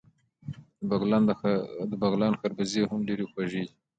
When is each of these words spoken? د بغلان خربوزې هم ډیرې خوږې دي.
د 1.91 1.93
بغلان 2.03 2.33
خربوزې 2.39 2.81
هم 2.89 2.99
ډیرې 3.07 3.25
خوږې 3.31 3.61
دي. 3.67 3.73